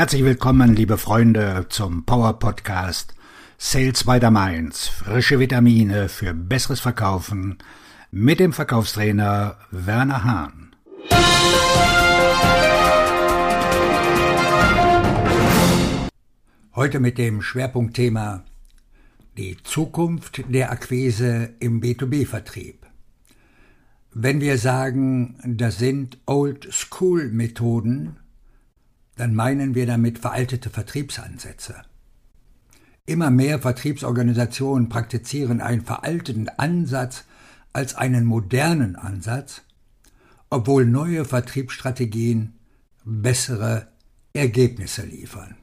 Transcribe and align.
Herzlich 0.00 0.24
willkommen, 0.24 0.74
liebe 0.74 0.96
Freunde, 0.96 1.66
zum 1.68 2.06
Power 2.06 2.38
Podcast 2.38 3.14
Sales 3.58 4.04
by 4.04 4.18
the 4.18 4.30
Mainz. 4.30 4.88
Frische 4.88 5.38
Vitamine 5.38 6.08
für 6.08 6.32
besseres 6.32 6.80
Verkaufen 6.80 7.58
mit 8.10 8.40
dem 8.40 8.54
Verkaufstrainer 8.54 9.58
Werner 9.70 10.24
Hahn. 10.24 10.74
Heute 16.74 16.98
mit 16.98 17.18
dem 17.18 17.42
Schwerpunktthema 17.42 18.44
die 19.36 19.58
Zukunft 19.64 20.44
der 20.48 20.72
Akquise 20.72 21.50
im 21.60 21.82
B2B-Vertrieb. 21.82 22.86
Wenn 24.14 24.40
wir 24.40 24.56
sagen, 24.56 25.38
das 25.44 25.76
sind 25.76 26.16
Old-School-Methoden, 26.24 28.16
dann 29.20 29.34
meinen 29.34 29.74
wir 29.74 29.84
damit 29.84 30.18
veraltete 30.18 30.70
Vertriebsansätze. 30.70 31.82
Immer 33.04 33.30
mehr 33.30 33.58
Vertriebsorganisationen 33.58 34.88
praktizieren 34.88 35.60
einen 35.60 35.82
veralteten 35.82 36.48
Ansatz 36.48 37.24
als 37.74 37.94
einen 37.96 38.24
modernen 38.24 38.96
Ansatz, 38.96 39.60
obwohl 40.48 40.86
neue 40.86 41.26
Vertriebsstrategien 41.26 42.54
bessere 43.04 43.88
Ergebnisse 44.32 45.04
liefern. 45.04 45.54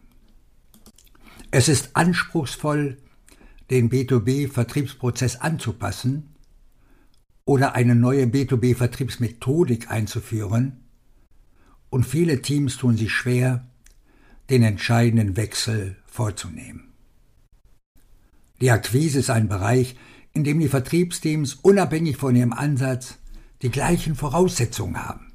Es 1.50 1.68
ist 1.68 1.96
anspruchsvoll, 1.96 2.98
den 3.72 3.90
B2B-Vertriebsprozess 3.90 5.38
anzupassen 5.38 6.36
oder 7.44 7.74
eine 7.74 7.96
neue 7.96 8.26
B2B-Vertriebsmethodik 8.26 9.90
einzuführen, 9.90 10.87
und 11.90 12.06
viele 12.06 12.42
Teams 12.42 12.78
tun 12.78 12.98
sich 12.98 13.12
schwer, 13.12 13.68
den 14.50 14.64
entscheidenden 14.64 15.36
Wechsel 15.36 15.98
vorzunehmen. 16.06 16.94
Die 18.62 18.72
Akquise 18.72 19.20
ist 19.20 19.30
ein 19.30 19.48
Bereich, 19.48 19.96
in 20.34 20.44
dem 20.44 20.60
die 20.60 20.68
Vertriebsteams 20.68 21.56
unabhängig 21.56 22.18
von 22.18 22.36
ihrem 22.36 22.54
Ansatz 22.54 23.18
die 23.62 23.70
gleichen 23.70 24.16
Voraussetzungen 24.16 25.04
haben. 25.04 25.32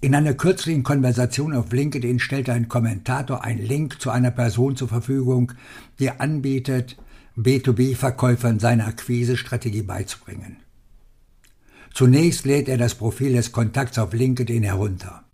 In 0.00 0.14
einer 0.14 0.34
kürzlichen 0.34 0.82
Konversation 0.82 1.54
auf 1.54 1.72
LinkedIn 1.72 2.20
stellte 2.20 2.52
ein 2.52 2.68
Kommentator 2.68 3.42
einen 3.42 3.64
Link 3.64 4.00
zu 4.00 4.10
einer 4.10 4.30
Person 4.30 4.76
zur 4.76 4.88
Verfügung, 4.88 5.52
die 5.98 6.10
anbietet, 6.10 6.96
B2B-Verkäufern 7.36 8.58
seine 8.58 8.84
Akquisestrategie 8.84 9.82
beizubringen. 9.82 10.58
Zunächst 11.96 12.44
lädt 12.44 12.68
er 12.68 12.76
das 12.76 12.94
Profil 12.94 13.32
des 13.32 13.52
Kontakts 13.52 13.98
auf 13.98 14.12
LinkedIn 14.12 14.62
herunter. 14.64 15.24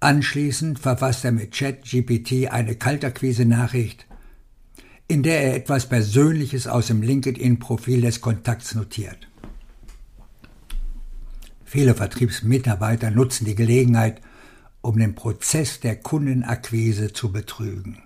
Anschließend 0.00 0.78
verfasst 0.78 1.22
er 1.26 1.32
mit 1.32 1.52
ChatGPT 1.52 2.50
eine 2.50 2.76
Kaltakquise-Nachricht, 2.76 4.06
in 5.06 5.22
der 5.22 5.42
er 5.42 5.54
etwas 5.54 5.86
Persönliches 5.86 6.66
aus 6.66 6.86
dem 6.86 7.02
LinkedIn-Profil 7.02 8.00
des 8.00 8.22
Kontakts 8.22 8.74
notiert. 8.74 9.28
Viele 11.66 11.94
Vertriebsmitarbeiter 11.94 13.10
nutzen 13.10 13.44
die 13.44 13.54
Gelegenheit, 13.54 14.22
um 14.80 14.98
den 14.98 15.14
Prozess 15.14 15.78
der 15.80 15.96
Kundenakquise 15.96 17.12
zu 17.12 17.32
betrügen. 17.32 18.02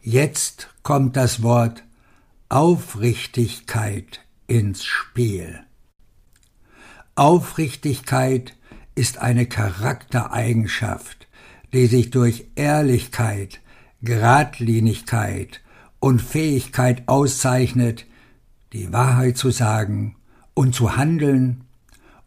Jetzt 0.00 0.70
kommt 0.82 1.16
das 1.16 1.44
Wort 1.44 1.84
Aufrichtigkeit 2.48 4.22
ins 4.48 4.84
Spiel. 4.84 5.60
Aufrichtigkeit 7.20 8.56
ist 8.94 9.18
eine 9.18 9.44
Charaktereigenschaft, 9.44 11.28
die 11.70 11.86
sich 11.86 12.08
durch 12.08 12.46
Ehrlichkeit, 12.54 13.60
Gradlinigkeit 14.02 15.60
und 15.98 16.22
Fähigkeit 16.22 17.02
auszeichnet, 17.08 18.06
die 18.72 18.90
Wahrheit 18.94 19.36
zu 19.36 19.50
sagen 19.50 20.16
und 20.54 20.74
zu 20.74 20.96
handeln, 20.96 21.64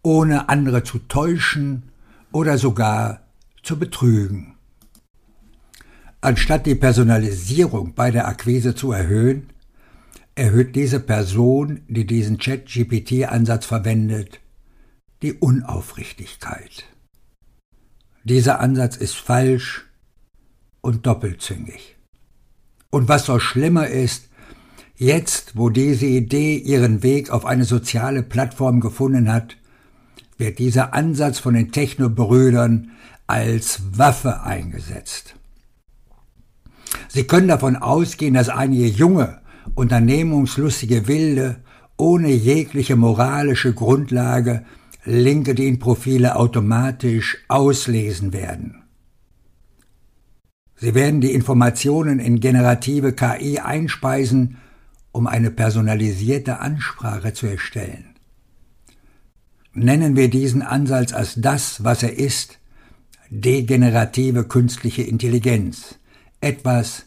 ohne 0.03 0.47
andere 0.49 0.83
zu 0.83 0.99
täuschen 0.99 1.89
oder 2.31 2.59
sogar 2.59 3.21
zu 3.63 3.79
betrügen. 3.79 4.53
Anstatt 6.21 6.67
die 6.67 6.75
Personalisierung 6.75 7.95
bei 7.95 8.11
der 8.11 8.27
Akquise 8.27 8.75
zu 8.75 8.91
erhöhen, 8.91 9.49
erhöht 10.35 10.75
diese 10.75 10.99
Person, 10.99 11.81
die 11.87 12.05
diesen 12.05 12.37
Chat-GPT-Ansatz 12.37 13.65
verwendet, 13.65 14.39
die 15.23 15.33
Unaufrichtigkeit. 15.33 16.83
Dieser 18.25 18.59
Ansatz 18.59 18.97
ist 18.97 19.15
falsch 19.15 19.85
und 20.81 21.07
doppelzüngig. 21.07 21.95
Und 22.89 23.07
was 23.07 23.29
noch 23.29 23.39
schlimmer 23.39 23.87
ist, 23.87 24.27
jetzt, 24.97 25.55
wo 25.55 25.69
diese 25.69 26.05
Idee 26.05 26.57
ihren 26.57 27.03
Weg 27.03 27.29
auf 27.29 27.45
eine 27.45 27.63
soziale 27.63 28.21
Plattform 28.21 28.81
gefunden 28.81 29.31
hat, 29.31 29.55
wird 30.37 30.59
dieser 30.59 30.93
Ansatz 30.93 31.39
von 31.39 31.53
den 31.53 31.71
Technobrüdern 31.71 32.91
als 33.25 33.81
Waffe 33.97 34.43
eingesetzt. 34.43 35.35
Sie 37.07 37.23
können 37.23 37.47
davon 37.47 37.77
ausgehen, 37.77 38.33
dass 38.33 38.49
einige 38.49 38.87
junge, 38.87 39.41
unternehmungslustige 39.73 41.07
Wilde 41.07 41.63
ohne 41.95 42.29
jegliche 42.29 42.97
moralische 42.97 43.73
Grundlage 43.73 44.65
LinkedIn-Profile 45.05 46.35
automatisch 46.37 47.37
auslesen 47.47 48.31
werden. 48.31 48.83
Sie 50.75 50.95
werden 50.95 51.21
die 51.21 51.33
Informationen 51.33 52.19
in 52.19 52.39
generative 52.39 53.13
KI 53.13 53.59
einspeisen, 53.59 54.57
um 55.11 55.27
eine 55.27 55.51
personalisierte 55.51 56.59
Ansprache 56.59 57.33
zu 57.33 57.47
erstellen. 57.47 58.15
Nennen 59.73 60.15
wir 60.15 60.29
diesen 60.29 60.61
Ansatz 60.61 61.13
als 61.13 61.35
das, 61.35 61.83
was 61.83 62.03
er 62.03 62.17
ist, 62.17 62.59
degenerative 63.29 64.43
künstliche 64.43 65.01
Intelligenz, 65.01 65.95
etwas, 66.41 67.05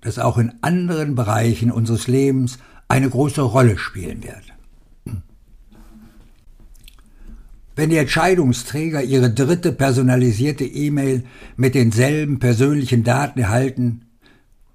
das 0.00 0.18
auch 0.18 0.38
in 0.38 0.52
anderen 0.62 1.14
Bereichen 1.14 1.70
unseres 1.70 2.06
Lebens 2.06 2.58
eine 2.86 3.10
große 3.10 3.42
Rolle 3.42 3.76
spielen 3.78 4.22
wird. 4.22 4.57
Wenn 7.78 7.90
die 7.90 7.96
Entscheidungsträger 7.98 9.04
ihre 9.04 9.30
dritte 9.30 9.70
personalisierte 9.70 10.64
E-Mail 10.64 11.22
mit 11.56 11.76
denselben 11.76 12.40
persönlichen 12.40 13.04
Daten 13.04 13.38
erhalten, 13.38 14.06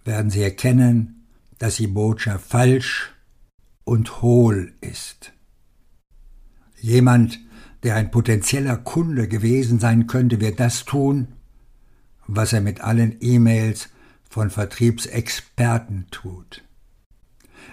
werden 0.06 0.32
sie 0.32 0.42
erkennen, 0.42 1.26
dass 1.60 1.76
die 1.76 1.88
Botschaft 1.88 2.46
falsch 2.48 3.12
und 3.84 4.22
hohl 4.22 4.72
ist. 4.80 5.34
Jemand, 6.80 7.42
der 7.84 7.98
ein 7.98 8.10
potenzieller 8.10 8.78
Kunde 8.78 9.28
gewesen 9.28 9.80
sein 9.80 10.08
könnte, 10.08 10.40
wird 10.40 10.62
das 10.62 10.86
tun, 10.86 11.28
was 12.26 12.54
er 12.54 12.62
mit 12.62 12.80
allen 12.80 13.18
E-Mails 13.20 13.90
von 14.30 14.50
Vertriebsexperten 14.50 16.06
tut. 16.10 16.64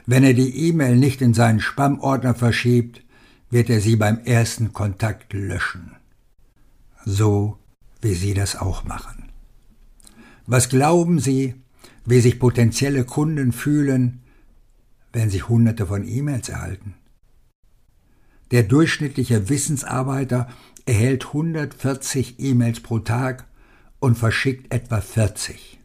Wenn 0.07 0.25
er 0.25 0.35
die 0.35 0.67
E-Mail 0.67 0.97
nicht 0.97 1.23
in 1.23 1.35
seinen 1.35 1.61
Spam-Ordner 1.61 2.35
verschiebt, 2.35 3.05
wird 3.51 3.69
er 3.69 3.81
sie 3.81 3.97
beim 3.97 4.19
ersten 4.25 4.73
Kontakt 4.73 5.33
löschen. 5.33 5.97
So 7.05 7.59
wie 8.01 8.15
Sie 8.15 8.35
das 8.35 8.57
auch 8.57 8.85
machen. 8.85 9.31
Was 10.47 10.69
glauben 10.69 11.19
Sie, 11.19 11.55
wie 12.05 12.21
sich 12.21 12.39
potenzielle 12.39 13.05
Kunden 13.05 13.53
fühlen, 13.53 14.23
wenn 15.13 15.29
sie 15.29 15.43
hunderte 15.43 15.87
von 15.87 16.07
E-Mails 16.07 16.49
erhalten? 16.49 16.95
Der 18.51 18.63
durchschnittliche 18.63 19.49
Wissensarbeiter 19.49 20.49
erhält 20.87 21.27
140 21.27 22.41
E-Mails 22.41 22.81
pro 22.81 22.99
Tag 23.01 23.47
und 24.01 24.19
verschickt 24.19 24.73
etwa 24.73 25.01
40. 25.01 25.79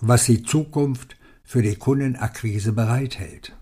Was 0.00 0.24
die 0.24 0.42
Zukunft 0.42 1.16
für 1.44 1.62
die 1.62 1.76
Kundenakquise 1.76 2.72
bereithält. 2.72 3.56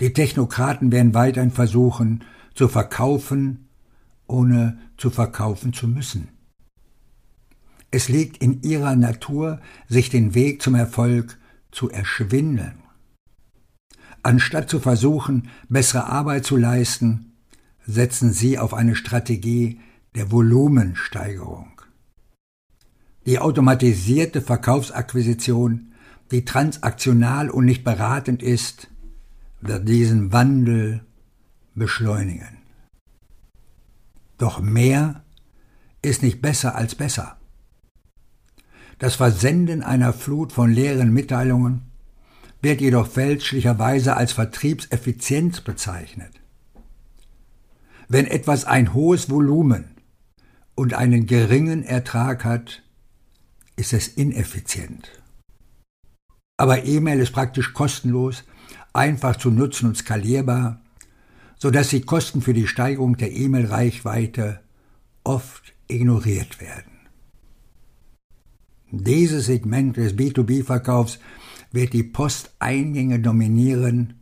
Die 0.00 0.14
Technokraten 0.14 0.92
werden 0.92 1.14
weiterhin 1.14 1.50
versuchen, 1.50 2.24
zu 2.54 2.68
verkaufen, 2.68 3.68
ohne 4.26 4.78
zu 4.96 5.10
verkaufen 5.10 5.72
zu 5.72 5.88
müssen. 5.88 6.28
Es 7.90 8.08
liegt 8.08 8.38
in 8.38 8.62
ihrer 8.62 8.96
Natur, 8.96 9.60
sich 9.88 10.10
den 10.10 10.34
Weg 10.34 10.62
zum 10.62 10.74
Erfolg 10.74 11.38
zu 11.70 11.90
erschwindeln. 11.90 12.82
Anstatt 14.22 14.70
zu 14.70 14.80
versuchen, 14.80 15.48
bessere 15.68 16.06
Arbeit 16.06 16.44
zu 16.44 16.56
leisten, 16.56 17.32
setzen 17.86 18.32
sie 18.32 18.58
auf 18.58 18.74
eine 18.74 18.94
Strategie 18.94 19.80
der 20.14 20.30
Volumensteigerung. 20.30 21.80
Die 23.26 23.38
automatisierte 23.38 24.40
Verkaufsakquisition, 24.40 25.92
die 26.30 26.44
transaktional 26.44 27.50
und 27.50 27.64
nicht 27.64 27.82
beratend 27.82 28.42
ist, 28.42 28.89
diesen 29.62 30.32
Wandel 30.32 31.04
beschleunigen. 31.74 32.58
Doch 34.38 34.60
mehr 34.60 35.22
ist 36.02 36.22
nicht 36.22 36.40
besser 36.40 36.74
als 36.74 36.94
besser. 36.94 37.36
Das 38.98 39.16
Versenden 39.16 39.82
einer 39.82 40.12
Flut 40.12 40.52
von 40.52 40.70
leeren 40.70 41.12
Mitteilungen 41.12 41.82
wird 42.62 42.80
jedoch 42.80 43.06
fälschlicherweise 43.06 44.16
als 44.16 44.32
Vertriebseffizienz 44.32 45.60
bezeichnet. 45.62 46.40
Wenn 48.08 48.26
etwas 48.26 48.64
ein 48.64 48.92
hohes 48.92 49.30
Volumen 49.30 49.96
und 50.74 50.94
einen 50.94 51.26
geringen 51.26 51.82
Ertrag 51.82 52.44
hat, 52.44 52.82
ist 53.76 53.92
es 53.92 54.08
ineffizient. 54.08 55.22
Aber 56.58 56.84
E-Mail 56.84 57.20
ist 57.20 57.32
praktisch 57.32 57.72
kostenlos, 57.72 58.44
einfach 58.92 59.36
zu 59.36 59.50
nutzen 59.50 59.88
und 59.88 59.96
skalierbar, 59.96 60.80
sodass 61.56 61.88
die 61.88 62.02
Kosten 62.02 62.42
für 62.42 62.54
die 62.54 62.66
Steigerung 62.66 63.16
der 63.16 63.32
E-Mail-Reichweite 63.32 64.60
oft 65.24 65.74
ignoriert 65.88 66.60
werden. 66.60 66.92
Dieses 68.90 69.46
Segment 69.46 69.96
des 69.96 70.16
B2B-Verkaufs 70.16 71.20
wird 71.70 71.92
die 71.92 72.02
Posteingänge 72.02 73.20
dominieren, 73.20 74.14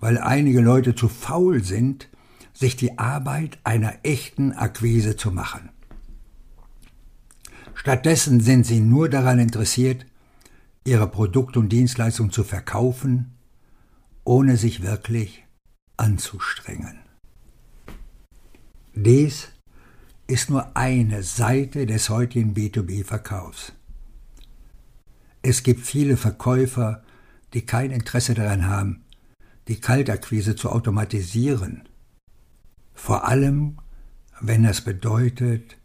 weil 0.00 0.18
einige 0.18 0.60
Leute 0.60 0.94
zu 0.94 1.08
faul 1.08 1.62
sind, 1.62 2.08
sich 2.54 2.76
die 2.76 2.98
Arbeit 2.98 3.58
einer 3.64 3.94
echten 4.02 4.52
Akquise 4.52 5.16
zu 5.16 5.30
machen. 5.30 5.70
Stattdessen 7.74 8.40
sind 8.40 8.64
sie 8.64 8.80
nur 8.80 9.08
daran 9.08 9.38
interessiert, 9.38 10.06
ihre 10.84 11.08
Produkte 11.08 11.58
und 11.58 11.70
Dienstleistungen 11.70 12.30
zu 12.30 12.44
verkaufen, 12.44 13.33
ohne 14.24 14.56
sich 14.56 14.82
wirklich 14.82 15.44
anzustrengen. 15.96 16.98
Dies 18.94 19.48
ist 20.26 20.50
nur 20.50 20.76
eine 20.76 21.22
Seite 21.22 21.86
des 21.86 22.08
heutigen 22.08 22.54
B2B-Verkaufs. 22.54 23.72
Es 25.42 25.62
gibt 25.62 25.80
viele 25.80 26.16
Verkäufer, 26.16 27.02
die 27.52 27.62
kein 27.62 27.90
Interesse 27.90 28.34
daran 28.34 28.66
haben, 28.66 29.04
die 29.68 29.80
Kaltakquise 29.80 30.56
zu 30.56 30.70
automatisieren. 30.70 31.88
Vor 32.94 33.28
allem, 33.28 33.78
wenn 34.40 34.62
das 34.62 34.80
bedeutet, 34.80 35.76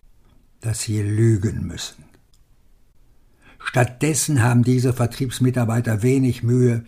dass 0.61 0.81
sie 0.81 1.01
lügen 1.01 1.67
müssen. 1.67 2.05
Stattdessen 3.59 4.41
haben 4.41 4.63
diese 4.63 4.93
Vertriebsmitarbeiter 4.93 6.01
wenig 6.01 6.43
Mühe, 6.43 6.85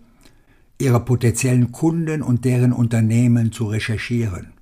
ihre 0.81 1.00
potenziellen 1.00 1.72
Kunden 1.72 2.22
und 2.22 2.44
deren 2.44 2.74
Unternehmen 2.74 3.51
zu 3.51 3.68
recherchieren. 3.68 4.54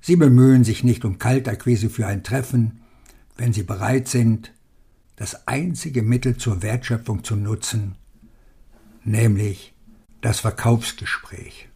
Sie 0.00 0.16
bemühen 0.16 0.64
sich 0.64 0.84
nicht 0.84 1.04
um 1.04 1.18
Kaltakquise 1.18 1.90
für 1.90 2.06
ein 2.06 2.22
Treffen, 2.22 2.80
wenn 3.36 3.52
sie 3.52 3.62
bereit 3.62 4.08
sind, 4.08 4.52
das 5.16 5.46
einzige 5.46 6.02
Mittel 6.02 6.36
zur 6.36 6.62
Wertschöpfung 6.62 7.24
zu 7.24 7.36
nutzen, 7.36 7.96
nämlich 9.04 9.74
das 10.20 10.40
Verkaufsgespräch. 10.40 11.68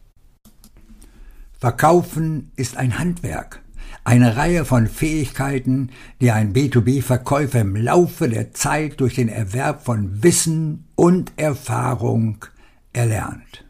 Verkaufen 1.59 2.51
ist 2.55 2.77
ein 2.77 2.97
Handwerk, 2.97 3.61
eine 4.03 4.35
Reihe 4.35 4.65
von 4.65 4.87
Fähigkeiten, 4.87 5.89
die 6.19 6.31
ein 6.31 6.53
B2B-Verkäufer 6.53 7.61
im 7.61 7.75
Laufe 7.75 8.29
der 8.29 8.53
Zeit 8.53 8.99
durch 8.99 9.15
den 9.15 9.29
Erwerb 9.29 9.85
von 9.85 10.23
Wissen 10.23 10.85
und 10.95 11.33
Erfahrung 11.35 12.45
erlernt. 12.93 13.65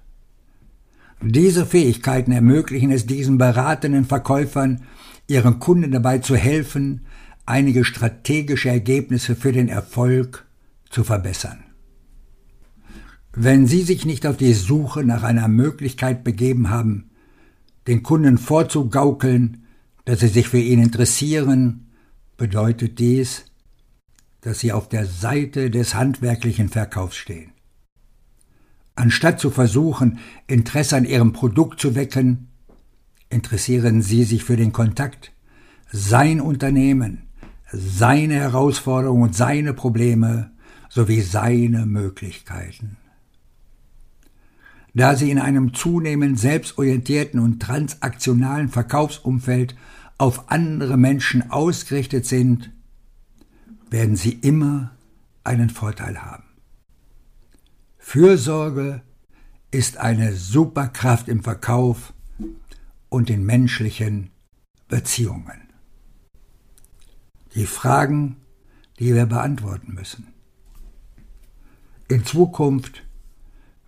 Diese 1.22 1.66
Fähigkeiten 1.66 2.32
ermöglichen 2.32 2.92
es 2.92 3.06
diesen 3.06 3.38
beratenden 3.38 4.06
Verkäufern, 4.06 4.82
ihren 5.28 5.60
Kunden 5.60 5.92
dabei 5.92 6.18
zu 6.18 6.36
helfen, 6.36 7.06
einige 7.46 7.86
strategische 7.86 8.70
Ergebnisse 8.70 9.36
für 9.36 9.52
den 9.52 9.68
Erfolg 9.68 10.46
zu 10.90 11.04
verbessern. 11.04 11.64
Wenn 13.34 13.66
Sie 13.66 13.82
sich 13.84 14.06
nicht 14.06 14.26
auf 14.26 14.38
die 14.38 14.54
Suche 14.54 15.04
nach 15.06 15.24
einer 15.24 15.48
Möglichkeit 15.48 16.24
begeben 16.24 16.70
haben, 16.70 17.12
den 17.88 18.04
Kunden 18.04 18.38
vorzugaukeln, 18.38 19.66
dass 20.06 20.20
sie 20.20 20.28
sich 20.28 20.50
für 20.50 20.60
ihn 20.60 20.82
interessieren, 20.82 21.92
bedeutet 22.38 23.00
dies, 23.00 23.46
dass 24.42 24.60
Sie 24.60 24.72
auf 24.72 24.90
der 24.90 25.06
Seite 25.06 25.70
des 25.70 25.96
handwerklichen 25.96 26.70
Verkaufs 26.70 27.16
stehen. 27.16 27.52
Anstatt 29.02 29.40
zu 29.40 29.50
versuchen, 29.50 30.20
Interesse 30.46 30.96
an 30.96 31.06
ihrem 31.06 31.34
Produkt 31.34 31.80
zu 31.80 31.96
wecken, 31.96 32.50
interessieren 33.32 34.04
sie 34.04 34.26
sich 34.26 34.44
für 34.44 34.58
den 34.58 34.74
Kontakt, 34.74 35.32
sein 35.92 36.40
Unternehmen, 36.40 37.24
seine 37.72 38.36
Herausforderungen 38.36 39.24
und 39.24 39.36
seine 39.36 39.74
Probleme 39.74 40.52
sowie 40.88 41.22
seine 41.22 41.88
Möglichkeiten. 41.88 42.98
Da 44.94 45.16
sie 45.16 45.32
in 45.32 45.40
einem 45.40 45.74
zunehmend 45.74 46.40
selbstorientierten 46.40 47.40
und 47.40 47.60
transaktionalen 47.60 48.70
Verkaufsumfeld 48.70 49.76
auf 50.20 50.52
andere 50.52 50.96
Menschen 50.98 51.50
ausgerichtet 51.50 52.28
sind, 52.28 52.70
werden 53.90 54.16
sie 54.16 54.34
immer 54.34 54.92
einen 55.44 55.72
Vorteil 55.72 56.22
haben. 56.22 56.51
Fürsorge 58.04 59.04
ist 59.70 59.98
eine 59.98 60.34
Superkraft 60.34 61.30
im 61.30 61.44
Verkauf 61.44 62.14
und 63.08 63.30
in 63.30 63.46
menschlichen 63.46 64.32
Beziehungen. 64.90 65.70
Die 67.56 67.68
Fragen, 67.68 68.38
die 69.00 69.14
wir 69.14 69.28
beantworten 69.28 69.94
müssen. 69.94 70.34
In 72.10 72.26
Zukunft 72.26 73.04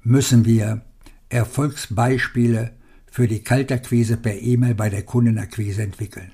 müssen 0.04 0.46
wir 0.46 0.86
Erfolgsbeispiele 1.28 2.72
für 3.12 3.28
die 3.28 3.44
Kaltakquise 3.44 4.16
per 4.16 4.40
E-Mail 4.40 4.76
bei 4.76 4.90
der 4.90 5.04
Kundenakquise 5.04 5.82
entwickeln. 5.82 6.32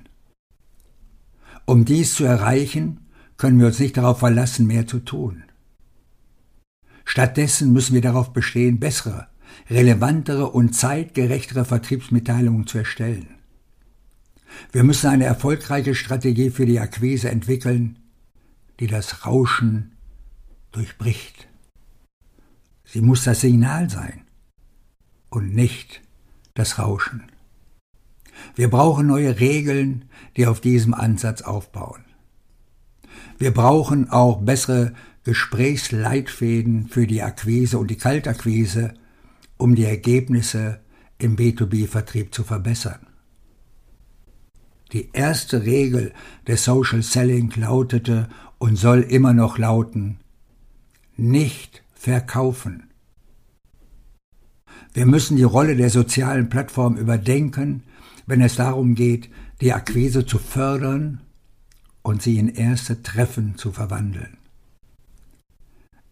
Um 1.64 1.84
dies 1.84 2.14
zu 2.14 2.24
erreichen, 2.24 3.08
können 3.36 3.58
wir 3.58 3.66
uns 3.66 3.80
nicht 3.80 3.96
darauf 3.96 4.20
verlassen, 4.20 4.66
mehr 4.66 4.86
zu 4.86 5.00
tun. 5.00 5.44
Stattdessen 7.10 7.72
müssen 7.72 7.94
wir 7.94 8.02
darauf 8.02 8.32
bestehen, 8.32 8.78
bessere, 8.78 9.26
relevantere 9.68 10.48
und 10.48 10.76
zeitgerechtere 10.76 11.64
Vertriebsmitteilungen 11.64 12.68
zu 12.68 12.78
erstellen. 12.78 13.30
Wir 14.70 14.84
müssen 14.84 15.08
eine 15.08 15.24
erfolgreiche 15.24 15.96
Strategie 15.96 16.50
für 16.50 16.66
die 16.66 16.78
Akquise 16.78 17.28
entwickeln, 17.28 17.98
die 18.78 18.86
das 18.86 19.26
Rauschen 19.26 19.96
durchbricht. 20.70 21.48
Sie 22.84 23.00
muss 23.00 23.24
das 23.24 23.40
Signal 23.40 23.90
sein 23.90 24.22
und 25.30 25.52
nicht 25.52 26.02
das 26.54 26.78
Rauschen. 26.78 27.24
Wir 28.54 28.70
brauchen 28.70 29.08
neue 29.08 29.40
Regeln, 29.40 30.04
die 30.36 30.46
auf 30.46 30.60
diesem 30.60 30.94
Ansatz 30.94 31.42
aufbauen. 31.42 32.04
Wir 33.36 33.52
brauchen 33.52 34.10
auch 34.10 34.42
bessere 34.42 34.94
Gesprächsleitfäden 35.30 36.88
für 36.88 37.06
die 37.06 37.22
Akquise 37.22 37.78
und 37.78 37.88
die 37.88 37.96
Kaltakquise, 37.96 38.94
um 39.58 39.76
die 39.76 39.84
Ergebnisse 39.84 40.80
im 41.18 41.36
B2B-Vertrieb 41.36 42.34
zu 42.34 42.42
verbessern. 42.42 43.06
Die 44.92 45.10
erste 45.12 45.64
Regel 45.64 46.12
des 46.48 46.64
Social 46.64 47.04
Selling 47.04 47.52
lautete 47.54 48.28
und 48.58 48.74
soll 48.74 49.02
immer 49.02 49.32
noch 49.32 49.56
lauten, 49.56 50.18
nicht 51.16 51.84
verkaufen. 51.94 52.90
Wir 54.92 55.06
müssen 55.06 55.36
die 55.36 55.44
Rolle 55.44 55.76
der 55.76 55.90
sozialen 55.90 56.48
Plattform 56.48 56.96
überdenken, 56.96 57.84
wenn 58.26 58.40
es 58.40 58.56
darum 58.56 58.96
geht, 58.96 59.30
die 59.60 59.72
Akquise 59.72 60.26
zu 60.26 60.40
fördern 60.40 61.20
und 62.02 62.20
sie 62.20 62.36
in 62.36 62.48
erste 62.48 63.04
Treffen 63.04 63.56
zu 63.56 63.70
verwandeln. 63.70 64.39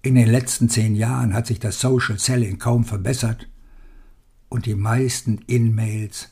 In 0.01 0.15
den 0.15 0.29
letzten 0.29 0.69
zehn 0.69 0.95
Jahren 0.95 1.35
hat 1.35 1.47
sich 1.47 1.59
das 1.59 1.81
Social 1.81 2.19
Selling 2.19 2.59
kaum 2.59 2.85
verbessert 2.85 3.49
und 4.49 4.67
die 4.67 4.77
meisten 4.77 5.39
In-Mails 5.47 6.31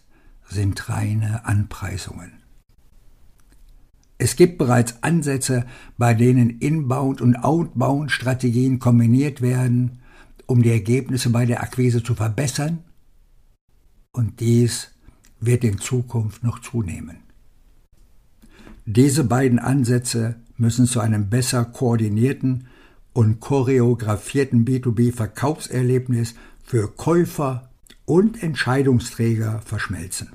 sind 0.48 0.88
reine 0.88 1.44
Anpreisungen. 1.46 2.32
Es 4.18 4.36
gibt 4.36 4.56
bereits 4.56 5.02
Ansätze, 5.02 5.66
bei 5.98 6.14
denen 6.14 6.58
Inbound- 6.60 7.20
und 7.20 7.36
Outbound-Strategien 7.36 8.78
kombiniert 8.78 9.42
werden, 9.42 9.98
um 10.46 10.62
die 10.62 10.70
Ergebnisse 10.70 11.30
bei 11.30 11.44
der 11.44 11.62
Akquise 11.62 12.02
zu 12.02 12.14
verbessern, 12.14 12.84
und 14.12 14.40
dies 14.40 14.92
wird 15.40 15.64
in 15.64 15.78
Zukunft 15.78 16.42
noch 16.42 16.60
zunehmen. 16.60 17.18
Diese 18.86 19.24
beiden 19.24 19.58
Ansätze 19.58 20.36
müssen 20.56 20.86
zu 20.86 21.00
einem 21.00 21.28
besser 21.28 21.64
koordinierten 21.64 22.68
und 23.16 23.40
choreografierten 23.40 24.66
B2B-Verkaufserlebnis 24.66 26.34
für 26.62 26.86
Käufer 26.94 27.70
und 28.04 28.42
Entscheidungsträger 28.42 29.62
verschmelzen. 29.64 30.28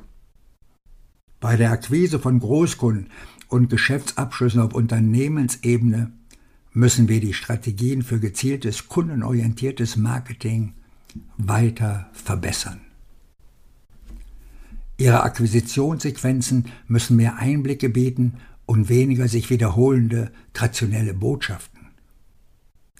Bei 1.39 1.57
der 1.57 1.69
Akquise 1.69 2.17
von 2.17 2.39
Großkunden 2.39 3.11
und 3.49 3.69
Geschäftsabschlüssen 3.69 4.61
auf 4.61 4.73
Unternehmensebene 4.73 6.11
müssen 6.73 7.07
wir 7.07 7.19
die 7.19 7.35
Strategien 7.35 8.01
für 8.01 8.19
gezieltes 8.19 8.87
kundenorientiertes 8.87 9.95
Marketing 9.95 10.73
weiter 11.37 12.09
verbessern. 12.13 12.81
Ihre 14.97 15.21
Akquisitionssequenzen 15.21 16.65
müssen 16.87 17.15
mehr 17.15 17.37
Einblicke 17.37 17.89
bieten 17.89 18.37
und 18.65 18.89
weniger 18.89 19.27
sich 19.27 19.51
wiederholende 19.51 20.31
traditionelle 20.53 21.13
Botschaften. 21.13 21.80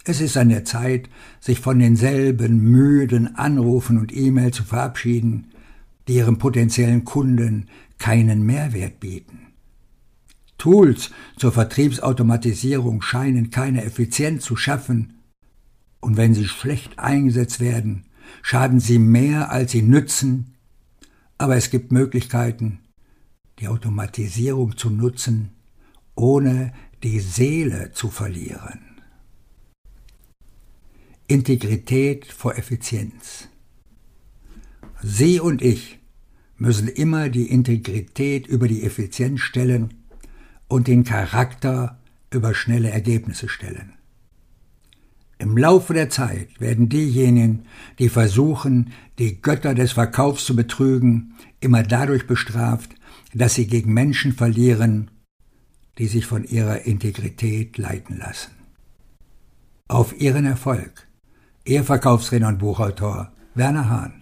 Es 0.03 0.20
ist 0.20 0.36
an 0.38 0.50
der 0.50 0.65
Zeit, 0.65 1.10
sich 1.39 1.60
von 1.60 1.79
denselben 1.79 2.60
müden 2.60 3.36
Anrufen 3.36 4.00
und 4.00 4.15
E-Mails 4.15 4.58
zu 4.58 4.63
verabschieden, 4.63 5.51
die 6.08 6.15
ihren 6.15 6.39
potenziellen 6.39 7.05
Kunden 7.05 7.67
keinen 8.00 8.43
Mehrwert 8.43 9.00
bieten. 9.00 9.48
Tools 10.58 11.12
zur 11.38 11.51
Vertriebsautomatisierung 11.51 13.01
scheinen 13.01 13.51
keine 13.51 13.84
Effizienz 13.84 14.43
zu 14.43 14.55
schaffen, 14.55 15.13
und 16.00 16.17
wenn 16.17 16.34
sie 16.34 16.48
schlecht 16.48 16.98
eingesetzt 16.98 17.60
werden, 17.60 18.05
schaden 18.41 18.79
sie 18.79 18.98
mehr, 18.98 19.51
als 19.51 19.72
sie 19.72 19.84
nützen, 19.84 20.55
aber 21.38 21.55
es 21.55 21.70
gibt 21.70 21.91
Möglichkeiten, 21.91 22.79
die 23.60 23.67
Automatisierung 23.67 24.77
zu 24.77 24.89
nutzen, 24.89 25.51
ohne 26.15 26.74
die 27.03 27.20
Seele 27.20 27.91
zu 27.91 28.10
verlieren. 28.10 28.90
Integrität 31.31 32.25
vor 32.25 32.57
Effizienz. 32.57 33.47
Sie 35.01 35.39
und 35.39 35.61
ich 35.61 36.00
müssen 36.57 36.89
immer 36.89 37.29
die 37.29 37.50
Integrität 37.50 38.47
über 38.47 38.67
die 38.67 38.83
Effizienz 38.83 39.39
stellen 39.39 39.93
und 40.67 40.89
den 40.89 41.05
Charakter 41.05 42.01
über 42.31 42.53
schnelle 42.53 42.89
Ergebnisse 42.89 43.47
stellen. 43.47 43.93
Im 45.38 45.55
Laufe 45.57 45.93
der 45.93 46.09
Zeit 46.09 46.59
werden 46.59 46.89
diejenigen, 46.89 47.63
die 47.97 48.09
versuchen, 48.09 48.91
die 49.17 49.41
Götter 49.41 49.73
des 49.73 49.93
Verkaufs 49.93 50.43
zu 50.43 50.53
betrügen, 50.53 51.35
immer 51.61 51.83
dadurch 51.83 52.27
bestraft, 52.27 52.93
dass 53.33 53.53
sie 53.53 53.67
gegen 53.67 53.93
Menschen 53.93 54.33
verlieren, 54.33 55.11
die 55.97 56.07
sich 56.07 56.25
von 56.25 56.43
ihrer 56.43 56.81
Integrität 56.81 57.77
leiten 57.77 58.17
lassen. 58.17 58.51
Auf 59.88 60.19
ihren 60.19 60.45
Erfolg 60.45 61.07
Ihr 61.63 61.84
Verkaufsredner 61.84 62.48
und 62.48 62.58
Buchautor 62.58 63.32
Werner 63.53 63.88
Hahn 63.88 64.21